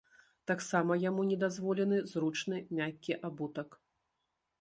[0.51, 3.69] Таксама яму не дазволены зручны мяккі абутак.